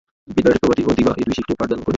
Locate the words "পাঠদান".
1.59-1.77